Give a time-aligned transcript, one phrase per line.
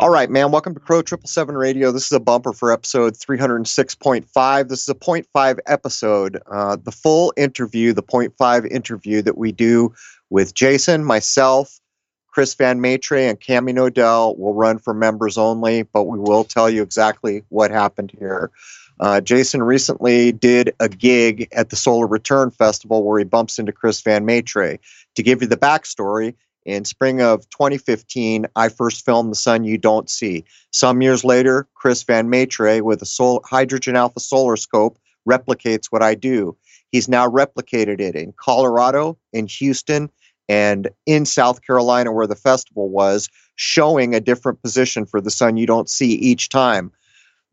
[0.00, 0.52] All right, man.
[0.52, 1.90] Welcome to Crrow Triple Seven Radio.
[1.90, 4.68] This is a bumper for episode 306.5.
[4.68, 6.40] This is a point five episode.
[6.46, 9.92] Uh, the full interview, the point five interview that we do
[10.30, 11.80] with Jason, myself,
[12.28, 16.70] Chris Van Maitre, and Cami Nodell will run for members only, but we will tell
[16.70, 18.52] you exactly what happened here.
[19.00, 23.72] Uh, Jason recently did a gig at the Solar Return Festival where he bumps into
[23.72, 24.78] Chris Van Maitre.
[25.16, 29.78] To give you the backstory, in spring of 2015, I first filmed The Sun You
[29.78, 30.44] Don't See.
[30.70, 36.02] Some years later, Chris Van Maitre with a sol- hydrogen alpha solar scope replicates what
[36.02, 36.56] I do.
[36.90, 40.10] He's now replicated it in Colorado, in Houston,
[40.48, 45.56] and in South Carolina, where the festival was, showing a different position for the sun
[45.56, 46.90] you don't see each time.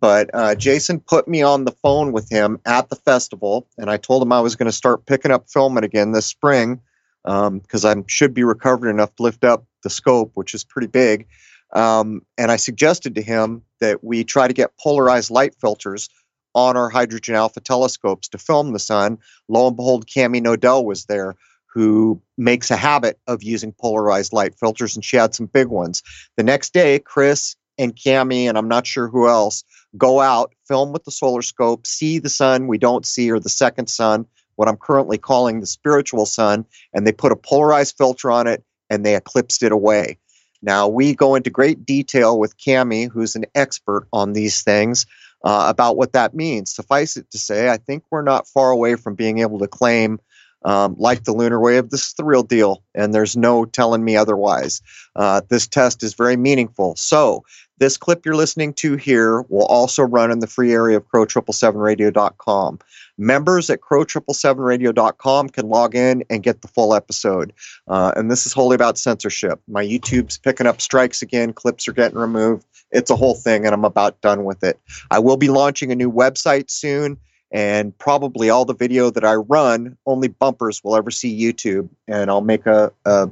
[0.00, 3.96] But uh, Jason put me on the phone with him at the festival, and I
[3.96, 6.80] told him I was going to start picking up filming again this spring
[7.24, 10.88] because um, I should be recovered enough to lift up the scope, which is pretty
[10.88, 11.26] big.
[11.72, 16.08] Um, and I suggested to him that we try to get polarized light filters
[16.54, 19.18] on our hydrogen alpha telescopes to film the sun.
[19.48, 21.36] Lo and behold, Cami Nodell was there,
[21.72, 26.02] who makes a habit of using polarized light filters, and she had some big ones.
[26.36, 29.62] The next day, Chris and Cami, and I'm not sure who else,
[29.96, 33.48] go out, film with the solar scope, see the sun we don't see, or the
[33.48, 34.26] second sun,
[34.60, 38.62] what I'm currently calling the spiritual sun, and they put a polarized filter on it
[38.90, 40.18] and they eclipsed it away.
[40.60, 45.06] Now, we go into great detail with Cami, who's an expert on these things,
[45.42, 46.74] uh, about what that means.
[46.74, 50.20] Suffice it to say, I think we're not far away from being able to claim,
[50.62, 54.16] um, like the lunar wave, this is the real deal, and there's no telling me
[54.16, 54.82] otherwise.
[55.16, 56.96] Uh, this test is very meaningful.
[56.96, 57.44] So,
[57.78, 62.78] this clip you're listening to here will also run in the free area of crrow777radio.com.
[63.16, 67.54] Members at crrow777radio.com can log in and get the full episode.
[67.88, 69.60] Uh, and this is wholly about censorship.
[69.66, 72.66] My YouTube's picking up strikes again, clips are getting removed.
[72.92, 74.78] It's a whole thing, and I'm about done with it.
[75.10, 77.16] I will be launching a new website soon,
[77.50, 82.30] and probably all the video that I run, only bumpers will ever see YouTube, and
[82.30, 83.30] I'll make a, a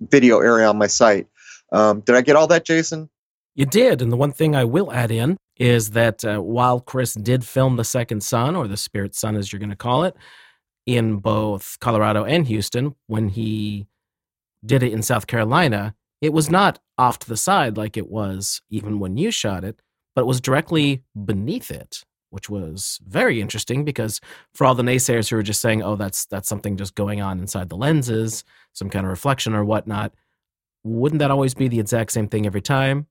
[0.00, 1.26] video area on my site.
[1.72, 3.08] Um, did I get all that, Jason?
[3.54, 4.02] You did.
[4.02, 7.76] And the one thing I will add in is that uh, while Chris did film
[7.76, 10.16] The Second Sun, or The Spirit Sun as you're going to call it,
[10.86, 13.86] in both Colorado and Houston, when he
[14.64, 18.60] did it in South Carolina, it was not off to the side like it was
[18.70, 19.80] even when you shot it,
[20.14, 24.20] but it was directly beneath it, which was very interesting because
[24.52, 27.38] for all the naysayers who were just saying, "Oh, that's that's something just going on
[27.38, 30.12] inside the lenses, some kind of reflection or whatnot,"
[30.82, 33.06] wouldn't that always be the exact same thing every time?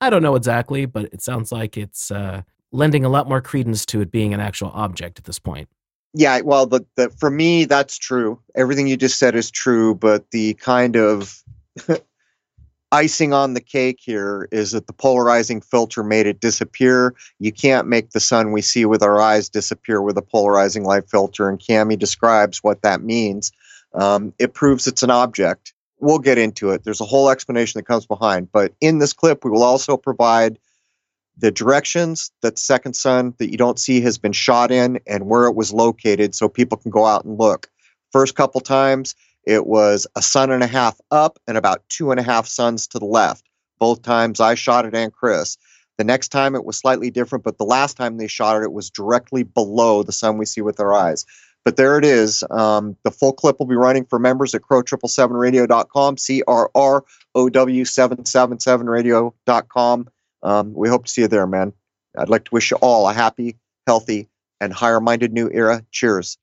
[0.00, 3.84] I don't know exactly, but it sounds like it's uh, lending a lot more credence
[3.86, 5.68] to it being an actual object at this point.
[6.14, 8.40] Yeah, well, the, the for me that's true.
[8.54, 11.42] Everything you just said is true, but the kind of
[12.92, 17.14] icing on the cake here is that the polarizing filter made it disappear.
[17.40, 21.10] You can't make the sun we see with our eyes disappear with a polarizing light
[21.10, 23.50] filter, and Cami describes what that means.
[23.94, 26.84] Um, it proves it's an object we'll get into it.
[26.84, 28.50] There's a whole explanation that comes behind.
[28.52, 30.58] But in this clip, we will also provide
[31.38, 35.46] the directions that Second Sun that you don't see has been shot in and where
[35.46, 37.70] it was located so people can go out and look.
[38.10, 42.20] First couple times, it was a sun and a half up and about two and
[42.20, 43.44] a half suns to the left.
[43.78, 45.56] Both times I shot it and Chris.
[45.98, 48.72] The next time it was slightly different, but the last time they shot it, it
[48.72, 51.26] was directly below the sun we see with our eyes.
[51.64, 52.42] But there it is.
[52.50, 57.04] Um, the full clip will be running for members at crrow777radio.com, C R R
[57.34, 60.08] O W 777radio.com.
[60.42, 61.72] Um, we hope to see you there, man.
[62.18, 64.28] I'd like to wish you all a happy, healthy,
[64.60, 65.84] and higher minded new era.
[65.92, 66.36] Cheers.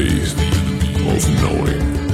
[0.00, 0.32] Speed
[1.08, 2.09] of knowing.